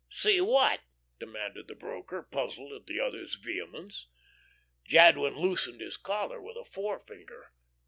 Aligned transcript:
"See 0.09 0.41
what?" 0.41 0.79
demanded 1.19 1.67
the 1.67 1.75
broker, 1.75 2.23
puzzled 2.23 2.73
at 2.73 2.87
the 2.87 2.99
other's 2.99 3.35
vehemence. 3.35 4.07
Jadwin 4.83 5.35
loosened 5.37 5.79
his 5.79 5.95
collar 5.95 6.41
with 6.41 6.57
a 6.57 6.65
forefinger. 6.65 7.53